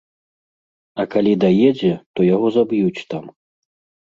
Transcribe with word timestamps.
А 1.03 1.05
калі 1.15 1.33
даедзе, 1.43 1.93
то 2.17 2.27
яго 2.35 2.47
заб'юць 2.57 3.05
там. 3.15 3.23